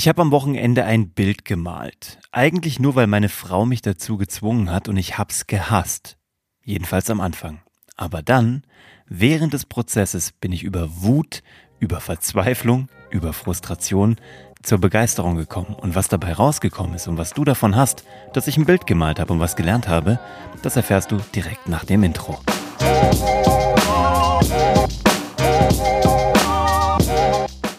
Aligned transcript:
Ich 0.00 0.08
habe 0.08 0.22
am 0.22 0.30
Wochenende 0.30 0.86
ein 0.86 1.10
Bild 1.10 1.44
gemalt. 1.44 2.20
Eigentlich 2.32 2.80
nur, 2.80 2.94
weil 2.94 3.06
meine 3.06 3.28
Frau 3.28 3.66
mich 3.66 3.82
dazu 3.82 4.16
gezwungen 4.16 4.72
hat 4.72 4.88
und 4.88 4.96
ich 4.96 5.18
hab's 5.18 5.46
gehasst. 5.46 6.16
Jedenfalls 6.64 7.10
am 7.10 7.20
Anfang. 7.20 7.60
Aber 7.98 8.22
dann, 8.22 8.62
während 9.10 9.52
des 9.52 9.66
Prozesses, 9.66 10.32
bin 10.32 10.52
ich 10.52 10.62
über 10.62 11.02
Wut, 11.02 11.42
über 11.80 12.00
Verzweiflung, 12.00 12.88
über 13.10 13.34
Frustration 13.34 14.16
zur 14.62 14.78
Begeisterung 14.78 15.36
gekommen. 15.36 15.74
Und 15.74 15.94
was 15.94 16.08
dabei 16.08 16.32
rausgekommen 16.32 16.94
ist 16.94 17.06
und 17.06 17.18
was 17.18 17.34
du 17.34 17.44
davon 17.44 17.76
hast, 17.76 18.02
dass 18.32 18.46
ich 18.46 18.56
ein 18.56 18.64
Bild 18.64 18.86
gemalt 18.86 19.20
habe 19.20 19.34
und 19.34 19.40
was 19.40 19.54
gelernt 19.54 19.86
habe, 19.86 20.18
das 20.62 20.76
erfährst 20.76 21.12
du 21.12 21.18
direkt 21.34 21.68
nach 21.68 21.84
dem 21.84 22.04
Intro. 22.04 22.40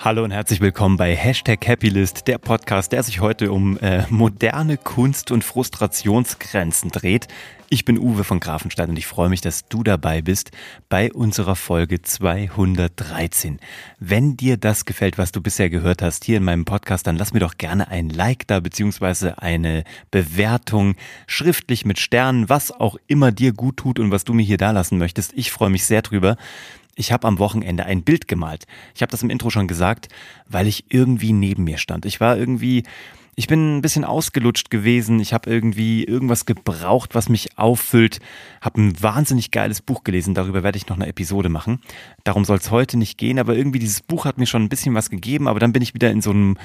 Hallo 0.04 0.23
und 0.23 0.31
herzlich 0.31 0.61
willkommen 0.61 0.97
bei 0.97 1.15
Hashtag 1.15 1.67
Happylist, 1.67 2.27
der 2.27 2.39
Podcast, 2.39 2.91
der 2.91 3.04
sich 3.04 3.20
heute 3.20 3.52
um 3.52 3.77
äh, 3.77 4.03
moderne 4.09 4.77
Kunst 4.77 5.30
und 5.30 5.43
Frustrationsgrenzen 5.43 6.89
dreht. 6.89 7.27
Ich 7.70 7.85
bin 7.85 7.99
Uwe 7.99 8.23
von 8.23 8.40
Grafenstein 8.40 8.90
und 8.90 8.98
ich 8.98 9.05
freue 9.05 9.29
mich, 9.29 9.41
dass 9.41 9.67
du 9.70 9.84
dabei 9.84 10.23
bist 10.23 10.49
bei 10.90 11.13
unserer 11.13 11.55
Folge 11.55 12.02
213. 12.02 13.59
Wenn 13.99 14.35
dir 14.35 14.57
das 14.57 14.85
gefällt, 14.85 15.20
was 15.20 15.31
du 15.31 15.40
bisher 15.40 15.70
gehört 15.70 16.02
hast 16.02 16.26
hier 16.26 16.38
in 16.38 16.43
meinem 16.43 16.65
Podcast, 16.65 17.05
dann 17.05 17.15
lass 17.15 17.31
mir 17.31 17.40
doch 17.40 17.57
gerne 17.57 17.88
ein 17.88 18.09
Like 18.09 18.48
da, 18.48 18.59
beziehungsweise 18.59 19.38
eine 19.38 19.84
Bewertung, 20.09 20.95
schriftlich 21.27 21.85
mit 21.85 21.99
Sternen, 21.99 22.49
was 22.49 22.71
auch 22.71 22.98
immer 23.05 23.31
dir 23.31 23.54
gut 23.54 23.77
tut 23.77 23.99
und 23.99 24.09
was 24.09 24.23
du 24.23 24.34
mir 24.34 24.43
hier 24.43 24.57
da 24.57 24.71
lassen 24.71 24.98
möchtest. 24.98 25.31
Ich 25.35 25.52
freue 25.52 25.70
mich 25.70 25.85
sehr 25.85 26.02
drüber. 26.02 26.38
Ich 26.95 27.12
habe 27.12 27.27
am 27.27 27.40
Wochenende 27.40 27.86
ein 27.86 28.04
Bild 28.04 28.27
gemalt. 28.27 28.66
Ich 28.95 29.02
habe 29.02 29.12
das 29.12 29.23
im 29.23 29.30
Intro 29.30 29.49
schon 29.49 29.68
gesagt, 29.68 30.09
weil 30.48 30.68
ich 30.68 30.86
irgendwie 30.90 31.34
neben 31.34 31.63
mir 31.63 31.77
stand. 31.77 32.05
Ich 32.05 32.20
war 32.20 32.38
irgendwie, 32.38 32.84
ich 33.36 33.48
bin 33.48 33.77
ein 33.77 33.82
bisschen 33.82 34.04
ausgelutscht 34.04 34.70
gewesen. 34.70 35.20
Ich 35.22 35.34
habe 35.34 35.49
irgendwie 35.49 36.04
irgendwas 36.04 36.46
gebraucht, 36.46 37.15
was 37.15 37.30
mich 37.30 37.57
auffüllt. 37.57 38.20
Habe 38.60 38.82
ein 38.82 39.02
wahnsinnig 39.02 39.52
geiles 39.52 39.82
Buch 39.82 40.04
gelesen. 40.04 40.34
Darüber 40.34 40.63
werde 40.63 40.77
ich 40.77 40.88
noch 40.88 40.98
eine 40.98 41.07
Episode 41.07 41.48
machen. 41.48 41.80
Darum 42.26 42.43
soll 42.43 42.57
es 42.57 42.71
heute 42.71 42.98
nicht 42.98 43.18
gehen. 43.18 43.40
Aber 43.40 43.55
irgendwie 43.55 43.80
dieses 43.80 44.02
Buch 44.02 44.26
hat 44.26 44.37
mir 44.37 44.46
schon 44.48 44.63
ein 44.63 44.70
bisschen 44.70 44.93
was 44.93 45.10
gegeben. 45.10 45.48
Aber 45.48 45.60
dann 45.62 45.71
bin 45.71 45.82
ich 45.82 45.93
wieder 45.93 46.12
in 46.12 46.21
so 46.21 46.32
einem, 46.32 46.58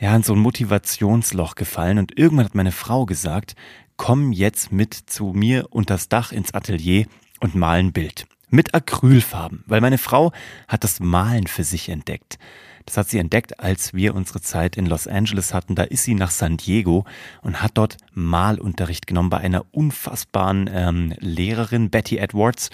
ja, 0.00 0.16
in 0.16 0.22
so 0.22 0.32
ein 0.32 0.40
Motivationsloch 0.40 1.56
gefallen. 1.56 1.98
Und 1.98 2.18
irgendwann 2.18 2.46
hat 2.46 2.54
meine 2.54 2.72
Frau 2.72 3.04
gesagt, 3.04 3.54
komm 3.98 4.32
jetzt 4.32 4.72
mit 4.72 4.94
zu 4.94 5.34
mir 5.34 5.68
unters 5.70 6.08
Dach 6.08 6.32
ins 6.32 6.54
Atelier 6.54 7.06
und 7.40 7.54
mal 7.54 7.78
ein 7.78 7.92
Bild 7.92 8.26
mit 8.50 8.74
Acrylfarben, 8.74 9.64
weil 9.66 9.80
meine 9.80 9.98
Frau 9.98 10.32
hat 10.68 10.84
das 10.84 11.00
Malen 11.00 11.46
für 11.46 11.64
sich 11.64 11.88
entdeckt. 11.88 12.38
Das 12.86 12.96
hat 12.98 13.08
sie 13.08 13.18
entdeckt, 13.18 13.60
als 13.60 13.94
wir 13.94 14.14
unsere 14.14 14.40
Zeit 14.40 14.76
in 14.76 14.86
Los 14.86 15.06
Angeles 15.06 15.54
hatten. 15.54 15.74
Da 15.74 15.84
ist 15.84 16.04
sie 16.04 16.14
nach 16.14 16.30
San 16.30 16.58
Diego 16.58 17.04
und 17.42 17.62
hat 17.62 17.72
dort 17.74 17.96
Malunterricht 18.12 19.06
genommen 19.06 19.30
bei 19.30 19.38
einer 19.38 19.64
unfassbaren 19.72 20.68
ähm, 20.72 21.14
Lehrerin, 21.18 21.88
Betty 21.88 22.18
Edwards, 22.18 22.70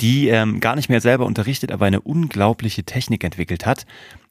die 0.00 0.28
ähm, 0.28 0.60
gar 0.60 0.74
nicht 0.74 0.88
mehr 0.88 1.00
selber 1.00 1.26
unterrichtet, 1.26 1.70
aber 1.70 1.86
eine 1.86 2.00
unglaubliche 2.00 2.82
Technik 2.84 3.22
entwickelt 3.22 3.66
hat. 3.66 3.86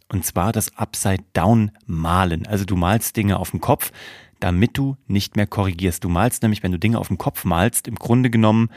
Und 0.10 0.26
zwar 0.26 0.52
das 0.52 0.78
Upside-Down-Malen. 0.78 2.46
Also 2.46 2.66
du 2.66 2.76
malst 2.76 3.16
Dinge 3.16 3.40
auf 3.40 3.52
dem 3.52 3.62
Kopf, 3.62 3.92
damit 4.40 4.78
du 4.78 4.98
nicht 5.08 5.36
mehr 5.36 5.48
korrigierst. 5.48 6.04
Du 6.04 6.10
malst 6.10 6.44
nämlich, 6.44 6.62
wenn 6.62 6.72
du 6.72 6.78
Dinge 6.78 7.00
auf 7.00 7.08
dem 7.08 7.18
Kopf 7.18 7.46
malst, 7.46 7.88
im 7.88 7.96
Grunde 7.96 8.30
genommen 8.30 8.70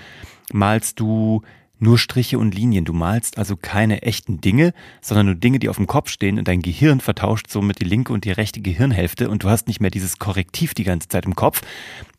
malst 0.52 1.00
du 1.00 1.42
nur 1.78 1.98
Striche 1.98 2.38
und 2.38 2.54
Linien. 2.54 2.84
Du 2.84 2.92
malst 2.92 3.38
also 3.38 3.56
keine 3.56 4.02
echten 4.02 4.40
Dinge, 4.40 4.72
sondern 5.00 5.26
nur 5.26 5.34
Dinge, 5.34 5.58
die 5.58 5.68
auf 5.68 5.76
dem 5.76 5.86
Kopf 5.86 6.10
stehen 6.10 6.38
und 6.38 6.48
dein 6.48 6.62
Gehirn 6.62 7.00
vertauscht 7.00 7.50
somit 7.50 7.80
die 7.80 7.84
linke 7.84 8.12
und 8.12 8.24
die 8.24 8.32
rechte 8.32 8.60
Gehirnhälfte 8.60 9.28
und 9.28 9.44
du 9.44 9.50
hast 9.50 9.68
nicht 9.68 9.80
mehr 9.80 9.90
dieses 9.90 10.18
Korrektiv 10.18 10.74
die 10.74 10.84
ganze 10.84 11.08
Zeit 11.08 11.26
im 11.26 11.36
Kopf. 11.36 11.62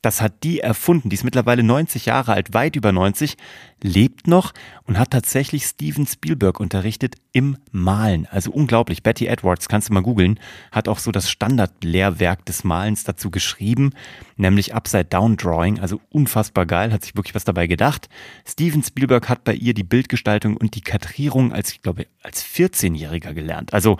Das 0.01 0.21
hat 0.21 0.43
die 0.43 0.61
erfunden. 0.61 1.09
Die 1.09 1.15
ist 1.15 1.25
mittlerweile 1.25 1.61
90 1.61 2.05
Jahre 2.05 2.33
alt, 2.33 2.53
weit 2.53 2.77
über 2.77 2.93
90, 2.93 3.35
lebt 3.83 4.27
noch 4.27 4.53
und 4.85 4.97
hat 4.97 5.11
tatsächlich 5.11 5.65
Steven 5.65 6.07
Spielberg 6.07 6.59
unterrichtet 6.59 7.15
im 7.33 7.57
Malen. 7.71 8.25
Also 8.31 8.51
unglaublich. 8.51 9.03
Betty 9.03 9.27
Edwards, 9.27 9.67
kannst 9.67 9.89
du 9.89 9.93
mal 9.93 10.01
googeln, 10.01 10.39
hat 10.71 10.87
auch 10.87 10.99
so 10.99 11.11
das 11.11 11.29
Standardlehrwerk 11.29 12.45
des 12.45 12.63
Malens 12.63 13.03
dazu 13.03 13.29
geschrieben, 13.29 13.91
nämlich 14.37 14.73
Upside 14.73 15.05
Down 15.05 15.35
Drawing. 15.35 15.79
Also 15.79 15.99
unfassbar 16.09 16.65
geil, 16.65 16.93
hat 16.93 17.03
sich 17.03 17.15
wirklich 17.15 17.35
was 17.35 17.43
dabei 17.43 17.67
gedacht. 17.67 18.07
Steven 18.47 18.83
Spielberg 18.83 19.27
hat 19.27 19.43
bei 19.49 19.55
ihr 19.55 19.73
die 19.73 19.81
Bildgestaltung 19.81 20.57
und 20.57 20.75
die 20.75 20.81
Kadrierung 20.81 21.51
als, 21.51 21.71
ich 21.71 21.81
glaube, 21.81 22.05
als 22.21 22.45
14-Jähriger 22.45 23.33
gelernt. 23.33 23.73
Also 23.73 23.97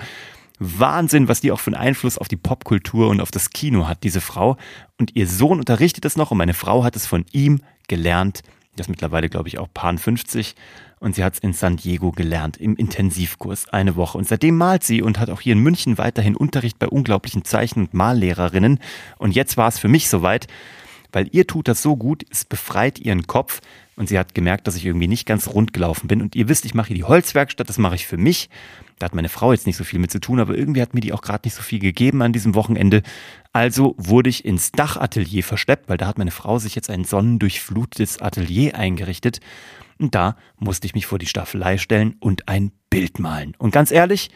Wahnsinn, 0.60 1.28
was 1.28 1.42
die 1.42 1.52
auch 1.52 1.60
für 1.60 1.74
einen 1.74 1.82
Einfluss 1.88 2.20
auf 2.20 2.28
die 2.28 2.36
Popkultur 2.36 3.08
und 3.08 3.20
auf 3.20 3.32
das 3.32 3.50
Kino 3.50 3.88
hat, 3.88 4.04
diese 4.04 4.22
Frau. 4.22 4.58
Und 5.00 5.16
ihr 5.16 5.26
Sohn 5.26 5.58
unterrichtet 5.58 6.06
es 6.06 6.18
noch 6.18 6.30
und 6.30 6.38
meine 6.38 6.54
Frau 6.54 6.84
hat 6.84 6.96
es 6.96 7.08
von 7.08 7.26
ihm 7.32 7.62
gelernt. 7.88 8.44
Das 8.76 8.86
ist 8.86 8.92
mittlerweile, 8.92 9.28
glaube 9.28 9.48
ich, 9.48 9.58
auch 9.58 9.70
Pan 9.74 9.98
50. 9.98 10.54
Und 11.00 11.16
sie 11.16 11.24
hat 11.24 11.34
es 11.34 11.40
in 11.40 11.54
San 11.54 11.78
Diego 11.78 12.12
gelernt, 12.12 12.58
im 12.58 12.76
Intensivkurs, 12.76 13.70
eine 13.70 13.96
Woche. 13.96 14.20
Und 14.20 14.28
seitdem 14.28 14.56
malt 14.56 14.84
sie 14.84 15.02
und 15.02 15.18
hat 15.18 15.32
auch 15.32 15.42
hier 15.42 15.54
in 15.54 15.64
München 15.64 15.98
weiterhin 15.98 16.36
Unterricht 16.36 16.78
bei 16.78 16.88
unglaublichen 16.88 17.44
Zeichen- 17.44 17.86
und 17.86 17.96
Mallehrerinnen. 17.96 18.80
Und 19.18 19.32
jetzt 19.32 19.58
war 19.58 19.68
es 19.68 19.80
für 19.80 19.88
mich 19.88 20.09
soweit, 20.09 20.46
weil 21.12 21.28
ihr 21.32 21.48
tut 21.48 21.68
das 21.68 21.82
so 21.82 21.96
gut, 21.96 22.24
es 22.30 22.46
befreit 22.46 23.00
ihren 23.00 23.26
Kopf. 23.26 23.62
Und 24.00 24.08
sie 24.08 24.18
hat 24.18 24.34
gemerkt, 24.34 24.66
dass 24.66 24.78
ich 24.78 24.86
irgendwie 24.86 25.10
nicht 25.10 25.26
ganz 25.26 25.50
rund 25.50 25.74
gelaufen 25.74 26.08
bin. 26.08 26.22
Und 26.22 26.34
ihr 26.34 26.48
wisst, 26.48 26.64
ich 26.64 26.74
mache 26.74 26.88
hier 26.88 26.96
die 26.96 27.04
Holzwerkstatt, 27.04 27.68
das 27.68 27.78
mache 27.78 27.96
ich 27.96 28.08
für 28.08 28.16
mich. 28.16 28.50
Da 28.98 29.08
hat 29.08 29.14
meine 29.14 29.28
Frau 29.28 29.52
jetzt 29.52 29.68
nicht 29.68 29.76
so 29.76 29.84
viel 29.84 30.00
mit 30.00 30.10
zu 30.10 30.22
tun, 30.22 30.40
aber 30.40 30.58
irgendwie 30.58 30.82
hat 30.82 30.94
mir 30.94 31.02
die 31.02 31.12
auch 31.12 31.22
gerade 31.22 31.46
nicht 31.46 31.54
so 31.54 31.62
viel 31.62 31.80
gegeben 31.80 32.22
an 32.22 32.32
diesem 32.32 32.56
Wochenende. 32.56 33.04
Also 33.52 33.96
wurde 33.98 34.30
ich 34.30 34.46
ins 34.46 34.72
Dachatelier 34.72 35.44
verschleppt, 35.44 35.90
weil 35.90 35.98
da 35.98 36.08
hat 36.08 36.18
meine 36.18 36.32
Frau 36.32 36.59
sich 36.59 36.76
jetzt 36.76 36.90
ein 36.90 37.04
sonnendurchflutetes 37.04 38.22
Atelier 38.22 38.76
eingerichtet. 38.76 39.42
Und 39.98 40.16
da 40.16 40.38
musste 40.59 40.88
ich 40.88 40.96
mich 40.96 41.06
vor 41.06 41.20
die 41.20 41.26
Staffelei 41.26 41.78
stellen 41.78 42.16
und 42.22 42.48
ein 42.48 42.72
Bild 42.90 43.20
malen. 43.20 43.54
Und 43.58 43.72
ganz 43.72 43.92
ehrlich, 43.92 44.30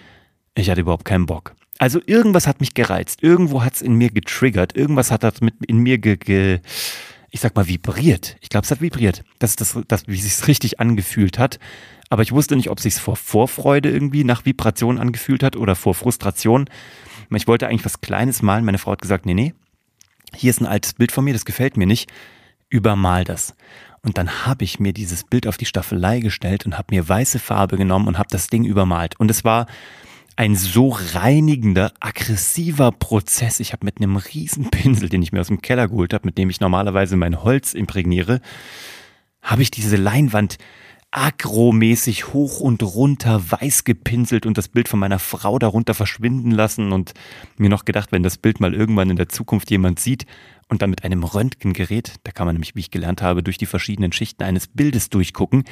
ich 0.56 0.70
hatte 0.70 0.82
überhaupt 0.82 1.06
keinen 1.06 1.26
Bock. 1.26 1.56
Also 1.80 2.02
irgendwas 2.06 2.48
hat 2.48 2.60
mich 2.60 2.74
gereizt, 2.74 3.24
irgendwo 3.24 3.64
hat 3.64 3.76
es 3.76 3.82
in 3.82 3.94
mir 3.94 4.12
getriggert, 4.12 4.76
irgendwas 4.76 5.10
hat 5.10 5.24
das 5.24 5.40
mit 5.40 5.56
in 5.66 5.78
mir 5.78 6.00
ge, 6.00 6.18
ge 6.18 6.60
ich 7.34 7.40
sag 7.40 7.56
mal, 7.56 7.68
vibriert. 7.68 8.38
Ich 8.42 8.50
glaube, 8.50 8.64
es 8.64 8.70
hat 8.70 8.80
vibriert. 8.80 9.24
Das 9.40 9.50
ist 9.50 9.62
das, 9.62 9.80
das 9.88 10.08
wie 10.08 10.20
es 10.20 10.38
sich 10.38 10.48
richtig 10.48 10.80
angefühlt 10.80 11.40
hat. 11.40 11.58
Aber 12.12 12.22
ich 12.22 12.32
wusste 12.32 12.56
nicht, 12.56 12.70
ob 12.70 12.78
es 12.78 12.84
sich 12.84 12.94
vor 12.94 13.16
Vorfreude 13.16 13.90
irgendwie 13.90 14.24
nach 14.24 14.46
Vibration 14.46 15.00
angefühlt 15.00 15.42
hat 15.42 15.56
oder 15.56 15.76
vor 15.76 15.96
Frustration. 15.96 16.70
Ich 17.32 17.48
wollte 17.48 17.68
eigentlich 17.68 17.86
was 17.86 18.02
Kleines 18.02 18.44
malen. 18.44 18.66
Meine 18.66 18.78
Frau 18.78 18.92
hat 18.92 19.02
gesagt, 19.02 19.26
nee, 19.26 19.34
nee, 19.34 19.56
hier 20.36 20.52
ist 20.52 20.62
ein 20.62 20.68
altes 20.68 20.94
Bild 20.94 21.12
von 21.12 21.26
mir, 21.26 21.34
das 21.34 21.44
gefällt 21.44 21.76
mir 21.76 21.88
nicht. 21.88 22.08
Übermal 22.70 23.24
das. 23.24 23.56
Und 24.04 24.20
dann 24.20 24.46
habe 24.46 24.64
ich 24.64 24.80
mir 24.80 24.94
dieses 24.94 25.24
Bild 25.24 25.48
auf 25.48 25.58
die 25.58 25.66
Staffelei 25.66 26.20
gestellt 26.20 26.68
und 26.68 26.78
habe 26.78 26.94
mir 26.94 27.10
weiße 27.10 27.40
Farbe 27.40 27.78
genommen 27.78 28.08
und 28.08 28.20
habe 28.20 28.30
das 28.30 28.46
Ding 28.46 28.64
übermalt. 28.64 29.20
Und 29.20 29.32
es 29.32 29.44
war 29.44 29.66
ein 30.36 30.56
so 30.56 30.90
reinigender, 30.90 31.92
aggressiver 32.00 32.92
Prozess. 32.92 33.60
Ich 33.60 33.74
habe 33.74 33.86
mit 33.86 33.98
einem 33.98 34.16
riesen 34.16 34.70
Pinsel, 34.72 35.10
den 35.10 35.22
ich 35.22 35.32
mir 35.32 35.42
aus 35.42 35.48
dem 35.48 35.62
Keller 35.62 35.88
geholt 35.88 36.14
habe, 36.14 36.26
mit 36.26 36.38
dem 36.38 36.50
ich 36.50 36.60
normalerweise 36.60 37.16
mein 37.16 37.44
Holz 37.44 37.74
imprägniere, 37.74 38.42
habe 39.42 39.62
ich 39.62 39.72
diese 39.72 39.96
Leinwand 39.96 40.58
agromäßig 41.16 42.34
hoch 42.34 42.60
und 42.60 42.82
runter 42.82 43.40
weiß 43.52 43.84
gepinselt 43.84 44.48
und 44.48 44.58
das 44.58 44.68
Bild 44.68 44.90
von 44.90 45.00
meiner 45.00 45.20
Frau 45.20 45.60
darunter 45.60 45.94
verschwinden 45.94 46.50
lassen 46.50 46.92
und 46.92 47.14
mir 47.56 47.70
noch 47.70 47.86
gedacht, 47.86 48.12
wenn 48.12 48.24
das 48.24 48.40
Bild 48.40 48.60
mal 48.60 48.74
irgendwann 48.74 49.12
in 49.12 49.16
der 49.16 49.30
Zukunft 49.30 49.70
jemand 49.70 50.00
sieht 50.00 50.26
und 50.70 50.82
dann 50.82 50.90
mit 50.90 51.04
einem 51.04 51.24
Röntgengerät, 51.24 52.16
da 52.24 52.32
kann 52.32 52.48
man 52.48 52.56
nämlich, 52.56 52.74
wie 52.74 52.80
ich 52.80 52.90
gelernt 52.90 53.22
habe, 53.22 53.44
durch 53.44 53.60
die 53.60 53.68
verschiedenen 53.68 54.12
Schichten 54.12 54.42
eines 54.42 54.68
Bildes 54.68 55.12
durchgucken, 55.12 55.66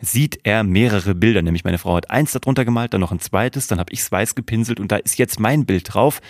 sieht 0.00 0.40
er 0.42 0.64
mehrere 0.64 1.14
Bilder. 1.14 1.42
Nämlich 1.42 1.62
meine 1.62 1.78
Frau 1.78 1.94
hat 1.94 2.10
eins 2.10 2.32
darunter 2.32 2.64
gemalt, 2.64 2.92
dann 2.92 3.00
noch 3.00 3.12
ein 3.12 3.20
zweites, 3.20 3.68
dann 3.68 3.78
habe 3.78 3.92
ich 3.92 4.00
es 4.00 4.10
weiß 4.10 4.34
gepinselt 4.34 4.80
und 4.80 4.90
da 4.90 4.96
ist 4.96 5.16
jetzt 5.16 5.38
mein 5.38 5.64
Bild 5.64 5.94
drauf. 5.94 6.20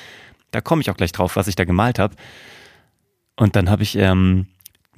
Da 0.51 0.61
komme 0.61 0.83
ich 0.83 0.91
auch 0.91 0.97
gleich 0.97 1.13
drauf, 1.13 1.37
was 1.37 1.49
ich 1.49 1.57
da 1.57 1.65
gemalt 1.65 1.99
habe. 1.99 2.17
Und 3.35 3.57
dann 3.57 3.71
habe 3.71 3.83
ich 3.83 3.97
ähm, 3.97 4.47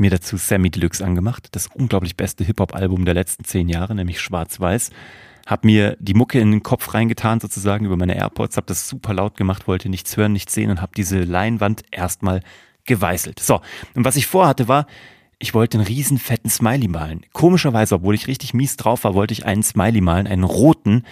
mir 0.00 0.10
dazu 0.10 0.36
Sammy 0.36 0.70
Deluxe 0.70 1.04
angemacht, 1.04 1.48
das 1.52 1.68
unglaublich 1.68 2.16
beste 2.16 2.42
Hip-Hop-Album 2.44 3.04
der 3.04 3.14
letzten 3.14 3.44
zehn 3.44 3.68
Jahre, 3.68 3.94
nämlich 3.94 4.20
Schwarz-Weiß. 4.20 4.90
Hab 5.46 5.64
mir 5.64 5.96
die 6.00 6.14
Mucke 6.14 6.40
in 6.40 6.50
den 6.50 6.62
Kopf 6.62 6.92
reingetan, 6.94 7.40
sozusagen 7.40 7.86
über 7.86 7.96
meine 7.96 8.16
AirPods, 8.16 8.56
hab 8.56 8.66
das 8.66 8.88
super 8.88 9.14
laut 9.14 9.36
gemacht, 9.36 9.68
wollte 9.68 9.88
nichts 9.88 10.16
hören, 10.16 10.32
nichts 10.32 10.54
sehen 10.54 10.70
und 10.70 10.82
hab 10.82 10.94
diese 10.94 11.20
Leinwand 11.20 11.82
erstmal 11.90 12.42
geweißelt. 12.84 13.40
So, 13.40 13.60
und 13.94 14.04
was 14.04 14.16
ich 14.16 14.26
vorhatte 14.26 14.68
war, 14.68 14.86
ich 15.38 15.54
wollte 15.54 15.78
einen 15.78 15.86
riesen 15.86 16.18
fetten 16.18 16.50
Smiley 16.50 16.88
malen. 16.88 17.24
Komischerweise, 17.32 17.94
obwohl 17.94 18.14
ich 18.14 18.26
richtig 18.26 18.52
mies 18.52 18.76
drauf 18.76 19.04
war, 19.04 19.14
wollte 19.14 19.32
ich 19.32 19.46
einen 19.46 19.62
Smiley 19.62 20.02
malen, 20.02 20.26
einen 20.26 20.44
roten, 20.44 21.04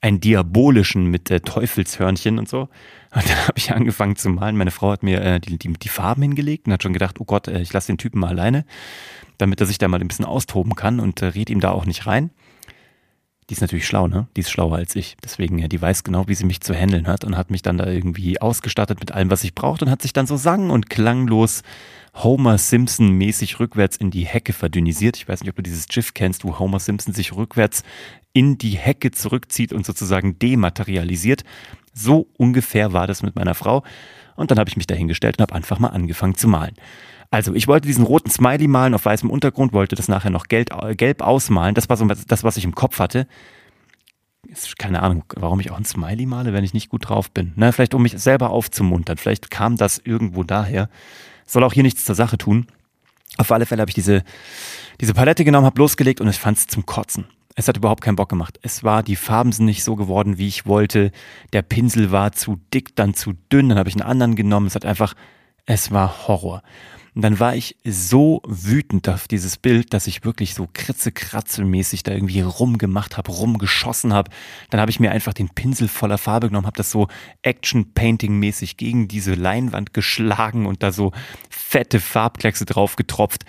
einen 0.00 0.20
diabolischen 0.20 1.06
mit 1.06 1.30
äh, 1.30 1.40
Teufelshörnchen 1.40 2.38
und 2.38 2.48
so. 2.48 2.68
Und 3.14 3.28
dann 3.28 3.38
habe 3.46 3.58
ich 3.58 3.72
angefangen 3.72 4.16
zu 4.16 4.28
malen. 4.28 4.56
Meine 4.56 4.70
Frau 4.70 4.90
hat 4.90 5.02
mir 5.02 5.20
äh, 5.22 5.40
die, 5.40 5.58
die, 5.58 5.72
die 5.72 5.88
Farben 5.88 6.22
hingelegt 6.22 6.66
und 6.66 6.72
hat 6.72 6.82
schon 6.82 6.92
gedacht, 6.92 7.20
oh 7.20 7.24
Gott, 7.24 7.48
äh, 7.48 7.60
ich 7.60 7.72
lasse 7.72 7.88
den 7.88 7.98
Typen 7.98 8.20
mal 8.20 8.28
alleine, 8.28 8.64
damit 9.38 9.60
er 9.60 9.66
sich 9.66 9.78
da 9.78 9.88
mal 9.88 10.00
ein 10.00 10.08
bisschen 10.08 10.24
austoben 10.24 10.74
kann 10.74 11.00
und 11.00 11.22
äh, 11.22 11.26
red 11.26 11.50
ihm 11.50 11.60
da 11.60 11.70
auch 11.70 11.86
nicht 11.86 12.06
rein. 12.06 12.30
Die 13.48 13.54
ist 13.54 13.60
natürlich 13.60 13.86
schlau, 13.86 14.08
ne? 14.08 14.26
Die 14.36 14.40
ist 14.40 14.50
schlauer 14.50 14.76
als 14.76 14.96
ich. 14.96 15.16
Deswegen, 15.22 15.58
ja, 15.58 15.68
die 15.68 15.80
weiß 15.80 16.02
genau, 16.02 16.26
wie 16.26 16.34
sie 16.34 16.44
mich 16.44 16.60
zu 16.62 16.74
handeln 16.74 17.06
hat 17.06 17.24
und 17.24 17.36
hat 17.36 17.52
mich 17.52 17.62
dann 17.62 17.78
da 17.78 17.86
irgendwie 17.86 18.40
ausgestattet 18.40 18.98
mit 18.98 19.12
allem, 19.12 19.30
was 19.30 19.44
ich 19.44 19.54
brauchte 19.54 19.84
und 19.84 19.90
hat 19.90 20.02
sich 20.02 20.12
dann 20.12 20.26
so 20.26 20.36
sang- 20.36 20.70
und 20.70 20.90
klanglos 20.90 21.62
Homer 22.16 22.58
Simpson 22.58 23.10
mäßig 23.10 23.60
rückwärts 23.60 23.98
in 23.98 24.10
die 24.10 24.26
Hecke 24.26 24.52
verdünnisiert. 24.52 25.16
Ich 25.16 25.28
weiß 25.28 25.40
nicht, 25.40 25.50
ob 25.50 25.56
du 25.56 25.62
dieses 25.62 25.86
GIF 25.86 26.12
kennst, 26.12 26.44
wo 26.44 26.58
Homer 26.58 26.80
Simpson 26.80 27.14
sich 27.14 27.36
rückwärts 27.36 27.84
in 28.36 28.58
die 28.58 28.76
Hecke 28.76 29.12
zurückzieht 29.12 29.72
und 29.72 29.86
sozusagen 29.86 30.38
dematerialisiert. 30.38 31.42
So 31.94 32.28
ungefähr 32.36 32.92
war 32.92 33.06
das 33.06 33.22
mit 33.22 33.34
meiner 33.34 33.54
Frau. 33.54 33.82
Und 34.34 34.50
dann 34.50 34.58
habe 34.58 34.68
ich 34.68 34.76
mich 34.76 34.86
dahingestellt 34.86 35.38
und 35.38 35.42
habe 35.42 35.54
einfach 35.54 35.78
mal 35.78 35.88
angefangen 35.88 36.34
zu 36.34 36.46
malen. 36.46 36.74
Also 37.30 37.54
ich 37.54 37.66
wollte 37.66 37.88
diesen 37.88 38.04
roten 38.04 38.30
Smiley 38.30 38.68
malen 38.68 38.92
auf 38.92 39.06
weißem 39.06 39.30
Untergrund, 39.30 39.72
wollte 39.72 39.96
das 39.96 40.08
nachher 40.08 40.28
noch 40.28 40.48
gelb, 40.48 40.68
gelb 40.98 41.22
ausmalen. 41.22 41.74
Das 41.74 41.88
war 41.88 41.96
so 41.96 42.04
das, 42.04 42.44
was 42.44 42.58
ich 42.58 42.64
im 42.64 42.74
Kopf 42.74 42.98
hatte. 42.98 43.26
Ist 44.46 44.78
keine 44.78 45.02
Ahnung, 45.02 45.24
warum 45.34 45.58
ich 45.60 45.70
auch 45.70 45.78
ein 45.78 45.86
Smiley 45.86 46.26
male, 46.26 46.52
wenn 46.52 46.62
ich 46.62 46.74
nicht 46.74 46.90
gut 46.90 47.08
drauf 47.08 47.30
bin. 47.30 47.54
Na, 47.56 47.72
vielleicht 47.72 47.94
um 47.94 48.02
mich 48.02 48.18
selber 48.18 48.50
aufzumuntern. 48.50 49.16
Vielleicht 49.16 49.50
kam 49.50 49.78
das 49.78 49.98
irgendwo 50.04 50.42
daher. 50.42 50.90
Soll 51.46 51.64
auch 51.64 51.72
hier 51.72 51.84
nichts 51.84 52.04
zur 52.04 52.14
Sache 52.14 52.36
tun. 52.36 52.66
Auf 53.38 53.50
alle 53.50 53.64
Fälle 53.64 53.80
habe 53.80 53.88
ich 53.88 53.94
diese, 53.94 54.24
diese 55.00 55.14
Palette 55.14 55.42
genommen, 55.42 55.64
habe 55.64 55.78
losgelegt 55.78 56.20
und 56.20 56.28
ich 56.28 56.36
fand 56.36 56.58
es 56.58 56.66
zum 56.66 56.84
Kotzen. 56.84 57.24
Es 57.58 57.68
hat 57.68 57.78
überhaupt 57.78 58.02
keinen 58.04 58.16
Bock 58.16 58.28
gemacht. 58.28 58.60
Es 58.62 58.84
war, 58.84 59.02
die 59.02 59.16
Farben 59.16 59.50
sind 59.50 59.64
nicht 59.64 59.82
so 59.82 59.96
geworden, 59.96 60.36
wie 60.36 60.46
ich 60.46 60.66
wollte. 60.66 61.10
Der 61.54 61.62
Pinsel 61.62 62.12
war 62.12 62.32
zu 62.32 62.60
dick, 62.72 62.94
dann 62.94 63.14
zu 63.14 63.32
dünn. 63.50 63.70
Dann 63.70 63.78
habe 63.78 63.88
ich 63.88 63.94
einen 63.94 64.08
anderen 64.08 64.36
genommen. 64.36 64.66
Es 64.66 64.74
hat 64.74 64.84
einfach, 64.84 65.14
es 65.64 65.90
war 65.90 66.28
Horror. 66.28 66.62
Und 67.14 67.22
dann 67.22 67.40
war 67.40 67.56
ich 67.56 67.78
so 67.82 68.42
wütend 68.46 69.08
auf 69.08 69.26
dieses 69.26 69.56
Bild, 69.56 69.94
dass 69.94 70.06
ich 70.06 70.22
wirklich 70.22 70.52
so 70.52 70.68
kritzekratzelmäßig 70.70 72.02
da 72.02 72.12
irgendwie 72.12 72.42
rumgemacht 72.42 73.16
habe, 73.16 73.32
rumgeschossen 73.32 74.12
habe. 74.12 74.30
Dann 74.68 74.80
habe 74.82 74.90
ich 74.90 75.00
mir 75.00 75.12
einfach 75.12 75.32
den 75.32 75.48
Pinsel 75.48 75.88
voller 75.88 76.18
Farbe 76.18 76.48
genommen, 76.48 76.66
habe 76.66 76.76
das 76.76 76.90
so 76.90 77.08
Action-Painting-mäßig 77.40 78.76
gegen 78.76 79.08
diese 79.08 79.32
Leinwand 79.32 79.94
geschlagen 79.94 80.66
und 80.66 80.82
da 80.82 80.92
so 80.92 81.12
fette 81.48 82.00
Farbkleckse 82.00 82.66
drauf 82.66 82.96
getropft, 82.96 83.46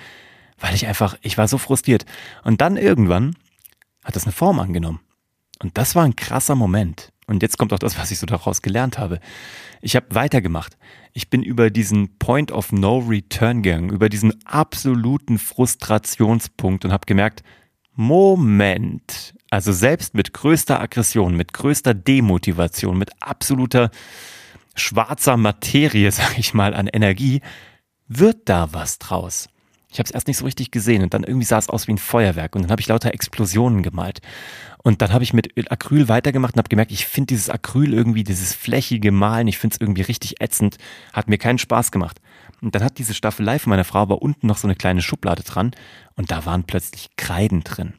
weil 0.58 0.74
ich 0.74 0.88
einfach, 0.88 1.18
ich 1.22 1.38
war 1.38 1.50
so 1.50 1.58
frustriert. 1.58 2.06
Und 2.46 2.62
dann 2.62 2.78
irgendwann 2.78 3.36
hat 4.08 4.16
das 4.16 4.24
eine 4.24 4.32
Form 4.32 4.60
angenommen. 4.60 5.02
Und 5.60 5.78
das 5.78 5.94
war 5.94 6.06
ein 6.06 6.16
krasser 6.16 6.56
Moment. 6.56 7.12
Und 7.28 7.42
jetzt 7.42 7.58
kommt 7.58 7.74
auch 7.74 7.80
das, 7.80 7.98
was 7.98 8.10
ich 8.10 8.20
so 8.20 8.26
daraus 8.26 8.62
gelernt 8.62 8.98
habe. 8.98 9.20
Ich 9.82 9.98
habe 9.98 10.16
weitergemacht. 10.16 10.78
Ich 11.12 11.30
bin 11.30 11.44
über 11.44 11.70
diesen 11.70 12.18
Point 12.18 12.54
of 12.54 12.72
No 12.72 13.00
Return 13.00 13.64
gegangen, 13.64 13.90
über 13.90 14.08
diesen 14.08 14.34
absoluten 14.46 15.38
Frustrationspunkt 15.38 16.86
und 16.86 16.94
habe 16.94 17.06
gemerkt, 17.06 17.44
Moment, 17.96 19.34
also 19.50 19.74
selbst 19.74 20.14
mit 20.14 20.34
größter 20.34 20.80
Aggression, 20.80 21.36
mit 21.36 21.52
größter 21.52 21.94
Demotivation, 21.94 22.98
mit 22.98 23.10
absoluter 23.20 23.92
schwarzer 24.76 25.36
Materie, 25.36 26.12
sag 26.14 26.40
ich 26.40 26.54
mal, 26.54 26.74
an 26.74 26.88
Energie, 26.88 27.42
wird 28.08 28.48
da 28.48 28.72
was 28.72 29.00
draus. 29.00 29.50
Ich 29.98 30.00
habe 30.00 30.10
es 30.10 30.14
erst 30.14 30.28
nicht 30.28 30.38
so 30.38 30.46
richtig 30.46 30.70
gesehen 30.70 31.02
und 31.02 31.16
dann 31.16 31.24
irgendwie 31.24 31.48
sah 31.48 31.58
es 31.58 31.70
aus 31.70 31.88
wie 31.88 31.94
ein 31.94 31.98
Feuerwerk 31.98 32.56
und 32.56 32.62
dann 32.62 32.70
habe 32.70 32.80
ich 32.80 32.88
lauter 32.88 33.16
Explosionen 33.16 33.82
gemalt. 33.82 34.20
Und 34.84 35.02
dann 35.02 35.12
habe 35.12 35.24
ich 35.24 35.34
mit 35.34 35.72
Acryl 35.72 36.08
weitergemacht 36.08 36.54
und 36.54 36.60
habe 36.60 36.70
gemerkt, 36.70 36.92
ich 36.92 37.08
finde 37.08 37.30
dieses 37.30 37.50
Acryl 37.50 37.96
irgendwie, 37.96 38.24
dieses 38.24 38.54
flächige 38.54 39.12
Malen, 39.12 39.48
ich 39.48 39.58
finde 39.58 39.74
es 39.74 39.82
irgendwie 39.82 40.04
richtig 40.04 40.40
ätzend, 40.40 40.78
hat 41.14 41.30
mir 41.30 41.40
keinen 41.40 41.58
Spaß 41.58 41.92
gemacht. 41.92 42.22
Und 42.62 42.76
dann 42.76 42.84
hat 42.84 43.00
diese 43.00 43.16
Staffelei 43.16 43.58
von 43.58 43.72
meiner 43.72 43.86
Frau 43.86 43.98
aber 43.98 44.22
unten 44.22 44.46
noch 44.46 44.58
so 44.58 44.68
eine 44.68 44.76
kleine 44.76 45.02
Schublade 45.02 45.42
dran 45.42 45.72
und 46.16 46.30
da 46.30 46.46
waren 46.46 46.64
plötzlich 46.64 47.10
Kreiden 47.18 47.64
drin. 47.64 47.94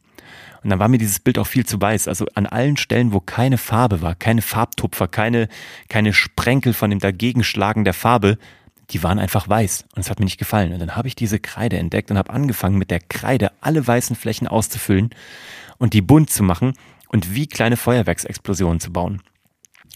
Und 0.63 0.69
dann 0.69 0.79
war 0.79 0.87
mir 0.87 0.99
dieses 0.99 1.19
Bild 1.19 1.37
auch 1.37 1.47
viel 1.47 1.65
zu 1.65 1.81
weiß. 1.81 2.07
Also 2.07 2.27
an 2.33 2.45
allen 2.45 2.77
Stellen, 2.77 3.11
wo 3.11 3.19
keine 3.19 3.57
Farbe 3.57 4.01
war, 4.01 4.15
keine 4.15 4.41
Farbtupfer, 4.41 5.09
keine, 5.09 5.49
keine 5.89 6.13
Sprenkel 6.13 6.73
von 6.73 6.91
dem 6.91 6.99
Dagegenschlagen 6.99 7.83
der 7.83 7.93
Farbe, 7.93 8.37
die 8.91 9.03
waren 9.03 9.19
einfach 9.19 9.47
weiß 9.47 9.85
und 9.95 10.01
es 10.01 10.09
hat 10.09 10.19
mir 10.19 10.25
nicht 10.25 10.39
gefallen. 10.39 10.73
Und 10.73 10.79
dann 10.79 10.95
habe 10.95 11.07
ich 11.07 11.15
diese 11.15 11.39
Kreide 11.39 11.77
entdeckt 11.77 12.11
und 12.11 12.17
habe 12.17 12.33
angefangen 12.33 12.77
mit 12.77 12.91
der 12.91 12.99
Kreide 12.99 13.51
alle 13.61 13.85
weißen 13.85 14.15
Flächen 14.15 14.47
auszufüllen 14.47 15.11
und 15.77 15.93
die 15.93 16.01
bunt 16.01 16.29
zu 16.29 16.43
machen 16.43 16.73
und 17.07 17.33
wie 17.35 17.47
kleine 17.47 17.77
Feuerwerksexplosionen 17.77 18.79
zu 18.79 18.91
bauen. 18.91 19.21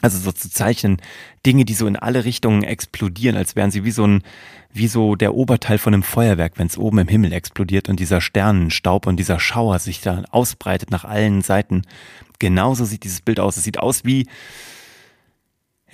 Also 0.01 0.17
so 0.17 0.33
zu 0.33 0.49
zeichnen, 0.49 0.97
Dinge, 1.45 1.63
die 1.63 1.75
so 1.75 1.87
in 1.87 1.95
alle 1.95 2.25
Richtungen 2.25 2.63
explodieren, 2.63 3.37
als 3.37 3.55
wären 3.55 3.71
sie 3.71 3.85
wie 3.85 3.91
so 3.91 4.05
ein, 4.05 4.23
wie 4.73 4.87
so 4.87 5.15
der 5.15 5.33
Oberteil 5.33 5.77
von 5.77 5.93
einem 5.93 6.03
Feuerwerk, 6.03 6.53
wenn 6.57 6.67
es 6.67 6.77
oben 6.77 6.97
im 6.97 7.07
Himmel 7.07 7.31
explodiert 7.31 7.87
und 7.87 7.99
dieser 8.01 8.19
Sternenstaub 8.19 9.07
und 9.07 9.15
dieser 9.15 9.39
Schauer 9.39 9.79
sich 9.79 10.01
da 10.01 10.23
ausbreitet 10.31 10.91
nach 10.91 11.05
allen 11.05 11.41
Seiten. 11.41 11.83
Genauso 12.37 12.83
sieht 12.83 13.05
dieses 13.05 13.21
Bild 13.21 13.39
aus. 13.39 13.55
Es 13.55 13.63
sieht 13.63 13.79
aus 13.79 14.03
wie, 14.03 14.27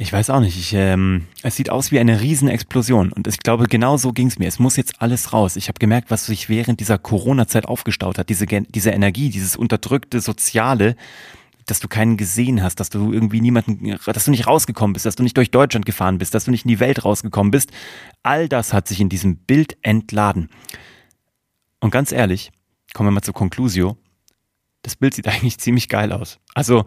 ich 0.02 0.14
weiß 0.14 0.30
auch 0.30 0.40
nicht. 0.40 0.58
Ich, 0.58 0.74
ähm, 0.74 1.28
es 1.44 1.58
sieht 1.58 1.70
aus 1.70 1.92
wie 1.92 2.00
eine 2.00 2.22
Riesenexplosion. 2.22 3.12
Und 3.12 3.28
ich 3.28 3.40
glaube, 3.40 3.66
genau 3.66 3.98
so 3.98 4.14
ging 4.14 4.28
es 4.28 4.40
mir. 4.40 4.48
Es 4.48 4.58
muss 4.58 4.78
jetzt 4.78 5.02
alles 5.02 5.34
raus. 5.34 5.58
Ich 5.58 5.68
habe 5.68 5.78
gemerkt, 5.78 6.10
was 6.10 6.26
sich 6.26 6.48
während 6.48 6.80
dieser 6.80 6.98
Corona-Zeit 6.98 7.66
aufgestaut 7.66 8.18
hat. 8.18 8.30
Diese, 8.30 8.46
diese 8.46 8.92
Energie, 8.92 9.30
dieses 9.30 9.58
unterdrückte 9.58 10.22
Soziale, 10.22 10.96
dass 11.66 11.82
du 11.82 11.90
keinen 11.90 12.16
gesehen 12.16 12.64
hast, 12.64 12.80
dass 12.80 12.90
du 12.90 13.12
irgendwie 13.12 13.42
niemanden, 13.42 14.00
dass 14.06 14.24
du 14.24 14.32
nicht 14.32 14.48
rausgekommen 14.48 14.94
bist, 14.94 15.06
dass 15.06 15.18
du 15.18 15.24
nicht 15.24 15.36
durch 15.36 15.52
Deutschland 15.52 15.86
gefahren 15.86 16.18
bist, 16.18 16.34
dass 16.34 16.46
du 16.46 16.52
nicht 16.52 16.64
in 16.64 16.70
die 16.70 16.80
Welt 16.80 17.04
rausgekommen 17.04 17.52
bist. 17.52 17.72
All 18.24 18.48
das 18.48 18.72
hat 18.72 18.88
sich 18.88 19.02
in 19.02 19.10
diesem 19.10 19.36
Bild 19.36 19.76
entladen. 19.82 20.48
Und 21.82 21.92
ganz 21.92 22.14
ehrlich, 22.14 22.54
kommen 22.94 23.08
wir 23.10 23.12
mal 23.12 23.22
zur 23.22 23.34
Conclusio. 23.34 23.98
Das 24.82 24.96
Bild 24.96 25.14
sieht 25.14 25.28
eigentlich 25.28 25.58
ziemlich 25.58 25.90
geil 25.90 26.14
aus. 26.14 26.40
Also, 26.54 26.86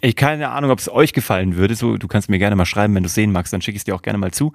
ich 0.00 0.16
keine 0.16 0.50
Ahnung, 0.50 0.70
ob 0.70 0.78
es 0.78 0.90
euch 0.90 1.12
gefallen 1.12 1.56
würde. 1.56 1.74
So, 1.74 1.96
du 1.96 2.08
kannst 2.08 2.28
mir 2.28 2.38
gerne 2.38 2.56
mal 2.56 2.66
schreiben, 2.66 2.94
wenn 2.94 3.02
du 3.02 3.08
es 3.08 3.14
sehen 3.14 3.32
magst, 3.32 3.52
dann 3.52 3.62
schicke 3.62 3.76
ich 3.76 3.80
es 3.80 3.84
dir 3.84 3.94
auch 3.94 4.02
gerne 4.02 4.18
mal 4.18 4.30
zu. 4.30 4.52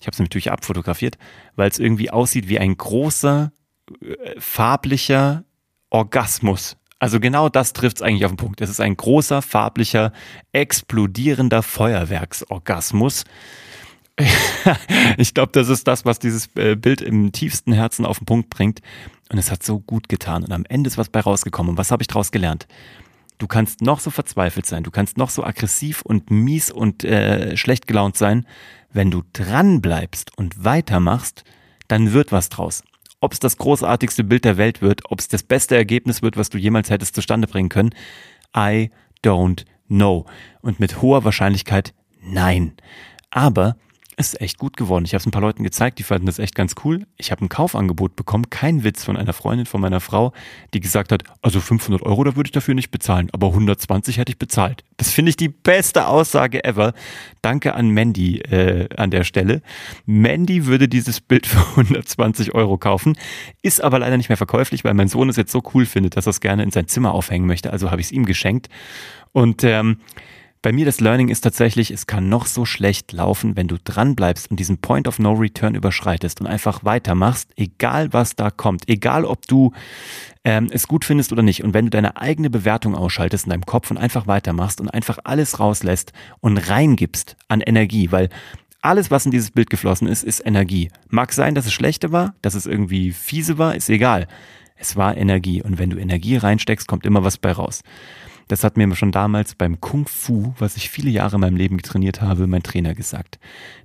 Ich 0.00 0.06
habe 0.06 0.14
es 0.14 0.18
natürlich 0.18 0.50
abfotografiert, 0.50 1.18
weil 1.56 1.68
es 1.68 1.78
irgendwie 1.78 2.10
aussieht 2.10 2.48
wie 2.48 2.58
ein 2.58 2.76
großer, 2.76 3.52
äh, 4.00 4.40
farblicher 4.40 5.44
Orgasmus. 5.90 6.76
Also 7.00 7.20
genau 7.20 7.48
das 7.48 7.72
trifft 7.72 7.98
es 7.98 8.02
eigentlich 8.02 8.24
auf 8.24 8.32
den 8.32 8.38
Punkt. 8.38 8.60
Es 8.60 8.70
ist 8.70 8.80
ein 8.80 8.96
großer, 8.96 9.42
farblicher, 9.42 10.12
explodierender 10.52 11.62
Feuerwerksorgasmus. 11.62 13.24
ich 15.16 15.32
glaube, 15.32 15.52
das 15.52 15.68
ist 15.68 15.86
das, 15.86 16.04
was 16.04 16.18
dieses 16.18 16.48
äh, 16.56 16.74
Bild 16.74 17.00
im 17.00 17.30
tiefsten 17.30 17.72
Herzen 17.72 18.04
auf 18.04 18.18
den 18.18 18.26
Punkt 18.26 18.50
bringt. 18.50 18.80
Und 19.30 19.38
es 19.38 19.50
hat 19.50 19.62
so 19.62 19.78
gut 19.78 20.08
getan. 20.08 20.42
Und 20.42 20.52
am 20.52 20.64
Ende 20.68 20.88
ist 20.88 20.98
was 20.98 21.08
bei 21.08 21.20
rausgekommen. 21.20 21.70
Und 21.70 21.78
was 21.78 21.92
habe 21.92 22.02
ich 22.02 22.08
daraus 22.08 22.32
gelernt? 22.32 22.66
Du 23.38 23.46
kannst 23.46 23.80
noch 23.82 24.00
so 24.00 24.10
verzweifelt 24.10 24.66
sein, 24.66 24.82
du 24.82 24.90
kannst 24.90 25.16
noch 25.16 25.30
so 25.30 25.44
aggressiv 25.44 26.02
und 26.02 26.30
mies 26.30 26.70
und 26.70 27.04
äh, 27.04 27.56
schlecht 27.56 27.86
gelaunt 27.86 28.16
sein. 28.16 28.46
Wenn 28.92 29.10
du 29.10 29.22
dran 29.32 29.80
bleibst 29.80 30.36
und 30.36 30.64
weitermachst, 30.64 31.44
dann 31.86 32.12
wird 32.12 32.32
was 32.32 32.48
draus. 32.48 32.82
Ob 33.20 33.32
es 33.32 33.38
das 33.38 33.56
großartigste 33.56 34.24
Bild 34.24 34.44
der 34.44 34.56
Welt 34.56 34.82
wird, 34.82 35.02
ob 35.10 35.20
es 35.20 35.28
das 35.28 35.42
beste 35.42 35.76
Ergebnis 35.76 36.20
wird, 36.22 36.36
was 36.36 36.50
du 36.50 36.58
jemals 36.58 36.90
hättest 36.90 37.14
zustande 37.14 37.46
bringen 37.46 37.68
können, 37.68 37.94
I 38.56 38.90
don't 39.24 39.64
know. 39.88 40.26
Und 40.60 40.80
mit 40.80 41.00
hoher 41.00 41.24
Wahrscheinlichkeit 41.24 41.94
nein. 42.20 42.74
Aber 43.30 43.76
ist 44.18 44.40
echt 44.40 44.58
gut 44.58 44.76
geworden. 44.76 45.04
Ich 45.04 45.14
habe 45.14 45.20
es 45.20 45.26
ein 45.26 45.30
paar 45.30 45.42
Leuten 45.42 45.62
gezeigt, 45.62 45.98
die 45.98 46.02
fanden 46.02 46.26
das 46.26 46.38
echt 46.38 46.54
ganz 46.54 46.74
cool. 46.84 47.06
Ich 47.16 47.30
habe 47.30 47.44
ein 47.44 47.48
Kaufangebot 47.48 48.16
bekommen, 48.16 48.50
kein 48.50 48.84
Witz 48.84 49.04
von 49.04 49.16
einer 49.16 49.32
Freundin 49.32 49.66
von 49.66 49.80
meiner 49.80 50.00
Frau, 50.00 50.32
die 50.74 50.80
gesagt 50.80 51.12
hat, 51.12 51.22
also 51.42 51.60
500 51.60 52.02
Euro, 52.02 52.24
da 52.24 52.36
würde 52.36 52.48
ich 52.48 52.52
dafür 52.52 52.74
nicht 52.74 52.90
bezahlen, 52.90 53.28
aber 53.32 53.48
120 53.48 54.18
hätte 54.18 54.32
ich 54.32 54.38
bezahlt. 54.38 54.84
Das 54.96 55.10
finde 55.10 55.30
ich 55.30 55.36
die 55.36 55.48
beste 55.48 56.08
Aussage 56.08 56.64
ever. 56.64 56.94
Danke 57.42 57.74
an 57.74 57.90
Mandy 57.90 58.38
äh, 58.40 58.88
an 58.96 59.10
der 59.10 59.24
Stelle. 59.24 59.62
Mandy 60.04 60.66
würde 60.66 60.88
dieses 60.88 61.20
Bild 61.20 61.46
für 61.48 61.60
120 61.60 62.54
Euro 62.54 62.76
kaufen, 62.76 63.16
ist 63.62 63.82
aber 63.82 64.00
leider 64.00 64.16
nicht 64.16 64.28
mehr 64.28 64.36
verkäuflich, 64.36 64.84
weil 64.84 64.94
mein 64.94 65.08
Sohn 65.08 65.28
es 65.28 65.36
jetzt 65.36 65.52
so 65.52 65.62
cool 65.74 65.86
findet, 65.86 66.16
dass 66.16 66.26
er 66.26 66.30
es 66.30 66.40
gerne 66.40 66.62
in 66.62 66.70
sein 66.70 66.88
Zimmer 66.88 67.14
aufhängen 67.14 67.46
möchte. 67.46 67.72
Also 67.72 67.90
habe 67.90 68.00
ich 68.00 68.08
es 68.08 68.12
ihm 68.12 68.26
geschenkt. 68.26 68.68
Und 69.32 69.62
ähm, 69.62 69.98
bei 70.62 70.72
mir 70.72 70.84
das 70.84 71.00
Learning 71.00 71.28
ist 71.28 71.42
tatsächlich, 71.42 71.90
es 71.90 72.06
kann 72.06 72.28
noch 72.28 72.46
so 72.46 72.64
schlecht 72.64 73.12
laufen, 73.12 73.56
wenn 73.56 73.68
du 73.68 73.76
dran 73.82 74.16
bleibst 74.16 74.50
und 74.50 74.58
diesen 74.58 74.78
Point 74.78 75.06
of 75.06 75.18
No 75.18 75.32
Return 75.32 75.74
überschreitest 75.74 76.40
und 76.40 76.46
einfach 76.46 76.84
weitermachst, 76.84 77.50
egal 77.56 78.12
was 78.12 78.34
da 78.34 78.50
kommt, 78.50 78.88
egal 78.88 79.24
ob 79.24 79.46
du 79.46 79.72
ähm, 80.44 80.68
es 80.70 80.88
gut 80.88 81.04
findest 81.04 81.32
oder 81.32 81.42
nicht. 81.42 81.62
Und 81.62 81.74
wenn 81.74 81.86
du 81.86 81.90
deine 81.90 82.16
eigene 82.16 82.50
Bewertung 82.50 82.94
ausschaltest 82.94 83.46
in 83.46 83.50
deinem 83.50 83.66
Kopf 83.66 83.90
und 83.90 83.98
einfach 83.98 84.26
weitermachst 84.26 84.80
und 84.80 84.88
einfach 84.88 85.18
alles 85.24 85.60
rauslässt 85.60 86.12
und 86.40 86.58
reingibst 86.58 87.36
an 87.48 87.60
Energie, 87.60 88.10
weil 88.10 88.28
alles, 88.80 89.10
was 89.10 89.26
in 89.26 89.32
dieses 89.32 89.50
Bild 89.50 89.70
geflossen 89.70 90.06
ist, 90.08 90.22
ist 90.22 90.44
Energie. 90.44 90.90
Mag 91.08 91.32
sein, 91.32 91.54
dass 91.54 91.66
es 91.66 91.72
schlechte 91.72 92.12
war, 92.12 92.34
dass 92.42 92.54
es 92.54 92.66
irgendwie 92.66 93.12
fiese 93.12 93.58
war, 93.58 93.74
ist 93.74 93.90
egal. 93.90 94.28
Es 94.76 94.96
war 94.96 95.16
Energie. 95.16 95.62
Und 95.62 95.78
wenn 95.78 95.90
du 95.90 95.98
Energie 95.98 96.36
reinsteckst, 96.36 96.86
kommt 96.86 97.04
immer 97.04 97.24
was 97.24 97.38
bei 97.38 97.52
raus. 97.52 97.82
Das 98.48 98.64
hat 98.64 98.76
mir 98.76 98.94
schon 98.96 99.12
damals 99.12 99.54
beim 99.54 99.80
Kung 99.80 100.08
Fu, 100.08 100.54
was 100.58 100.76
ich 100.76 100.88
viele 100.88 101.10
Jahre 101.10 101.36
in 101.36 101.42
meinem 101.42 101.56
Leben 101.56 101.76
getrainiert 101.76 102.22
habe, 102.22 102.46
mein 102.46 102.62
Trainer 102.62 102.94
gesagt. 102.94 103.38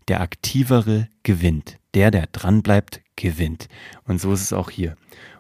Der 0.08 0.22
aktivere 0.22 1.10
gewinnt. 1.24 1.78
Der, 1.94 2.12
der 2.12 2.28
dran 2.28 2.64
bleibt, 2.64 3.02
gewinnt. 3.16 3.68
Und 4.06 4.20
so 4.20 4.34
ist 4.34 4.42
es 4.42 4.54
auch 4.54 4.70
hier. 4.70 4.96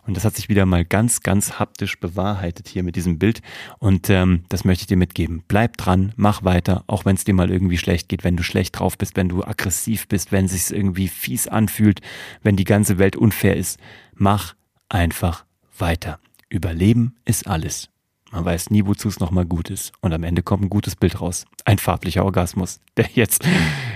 Und 0.05 0.17
das 0.17 0.25
hat 0.25 0.35
sich 0.35 0.49
wieder 0.49 0.65
mal 0.65 0.83
ganz, 0.83 1.21
ganz 1.21 1.59
haptisch 1.59 1.97
bewahrheitet 1.97 2.67
hier 2.67 2.83
mit 2.83 2.97
diesem 2.97 3.17
Bild. 3.17 3.41
Und 3.79 4.09
ähm, 4.09 4.43
das 4.49 4.65
möchte 4.65 4.83
ich 4.83 4.87
dir 4.87 4.97
mitgeben. 4.97 5.43
Bleib 5.47 5.77
dran, 5.77 6.11
mach 6.17 6.43
weiter, 6.43 6.83
auch 6.87 7.05
wenn 7.05 7.15
es 7.15 7.23
dir 7.23 7.33
mal 7.33 7.49
irgendwie 7.49 7.77
schlecht 7.77 8.09
geht, 8.09 8.25
wenn 8.25 8.35
du 8.35 8.43
schlecht 8.43 8.77
drauf 8.77 8.97
bist, 8.97 9.15
wenn 9.15 9.29
du 9.29 9.43
aggressiv 9.43 10.09
bist, 10.09 10.33
wenn 10.33 10.45
es 10.45 10.51
sich 10.51 10.75
irgendwie 10.75 11.07
fies 11.07 11.47
anfühlt, 11.47 12.01
wenn 12.41 12.57
die 12.57 12.65
ganze 12.65 12.97
Welt 12.97 13.15
unfair 13.15 13.55
ist. 13.55 13.79
Mach 14.13 14.55
einfach 14.89 15.45
weiter. 15.77 16.19
Überleben 16.49 17.15
ist 17.25 17.47
alles. 17.47 17.92
Man 18.33 18.45
weiß 18.45 18.71
nie, 18.71 18.83
wozu 18.87 19.09
es 19.09 19.19
nochmal 19.19 19.45
gut 19.45 19.69
ist. 19.69 19.91
Und 20.01 20.11
am 20.11 20.23
Ende 20.23 20.41
kommt 20.41 20.63
ein 20.63 20.69
gutes 20.69 20.95
Bild 20.95 21.21
raus. 21.21 21.45
Ein 21.65 21.77
farblicher 21.77 22.25
Orgasmus, 22.25 22.79
der 22.97 23.05
jetzt 23.13 23.45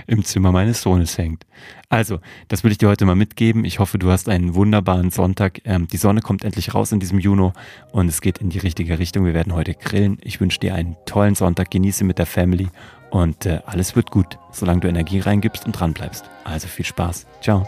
im 0.06 0.24
Zimmer 0.24 0.52
meines 0.52 0.80
Sohnes 0.80 1.18
hängt. 1.18 1.44
Also, 1.88 2.20
das 2.46 2.62
will 2.62 2.70
ich 2.70 2.78
dir 2.78 2.88
heute 2.88 3.04
mal 3.04 3.16
mitgeben. 3.16 3.64
Ich 3.64 3.80
hoffe, 3.80 3.98
du 3.98 4.10
hast 4.12 4.28
einen 4.28 4.54
wunderbaren 4.54 5.10
Sonntag. 5.10 5.60
Ähm, 5.64 5.88
die 5.88 5.96
Sonne 5.96 6.20
kommt 6.20 6.44
endlich 6.44 6.72
raus 6.72 6.92
in 6.92 7.00
diesem 7.00 7.18
Juni 7.18 7.50
und 7.90 8.08
es 8.08 8.20
geht 8.20 8.38
in 8.38 8.48
die 8.50 8.58
richtige 8.58 9.00
Richtung. 9.00 9.24
Wir 9.24 9.34
werden 9.34 9.54
heute 9.54 9.74
grillen. 9.74 10.18
Ich 10.22 10.40
wünsche 10.40 10.60
dir 10.60 10.74
einen 10.74 10.96
tollen 11.04 11.34
Sonntag. 11.34 11.72
Genieße 11.72 12.04
mit 12.04 12.18
der 12.18 12.26
Family 12.26 12.68
und 13.10 13.44
äh, 13.44 13.60
alles 13.66 13.96
wird 13.96 14.12
gut, 14.12 14.38
solange 14.52 14.80
du 14.80 14.88
Energie 14.88 15.18
reingibst 15.18 15.66
und 15.66 15.72
dran 15.72 15.94
bleibst. 15.94 16.30
Also 16.44 16.68
viel 16.68 16.84
Spaß. 16.84 17.26
Ciao. 17.42 17.66